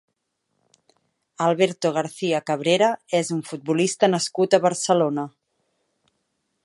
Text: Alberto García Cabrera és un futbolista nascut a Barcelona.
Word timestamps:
Alberto 1.47 1.91
García 1.97 2.39
Cabrera 2.49 2.89
és 3.19 3.29
un 3.37 3.45
futbolista 3.51 4.09
nascut 4.15 4.59
a 4.59 4.61
Barcelona. 4.65 5.27